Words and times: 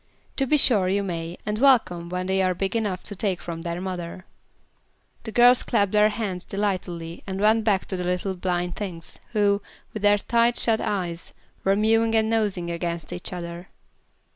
To 0.37 0.47
be 0.47 0.57
sure 0.57 0.89
you 0.89 1.03
may, 1.03 1.37
and 1.45 1.59
welcome, 1.59 2.09
when 2.09 2.25
they 2.25 2.41
are 2.41 2.55
big 2.55 2.75
enough 2.75 3.03
to 3.03 3.15
take 3.15 3.39
from 3.39 3.61
their 3.61 3.79
mother." 3.79 4.25
The 5.25 5.31
girls 5.31 5.61
clapped 5.61 5.91
their 5.91 6.09
hands 6.09 6.43
delightedly 6.43 7.21
and 7.27 7.39
went 7.39 7.63
back 7.65 7.85
to 7.89 7.95
the 7.97 8.03
little 8.03 8.33
blind 8.35 8.75
things, 8.75 9.19
who, 9.33 9.61
with 9.93 10.01
their 10.01 10.17
tight 10.17 10.57
shut 10.57 10.81
eyes, 10.81 11.33
were 11.63 11.75
mewing 11.75 12.15
and 12.15 12.31
nosing 12.31 12.71
against 12.71 13.13
each 13.13 13.31
other. 13.31 13.67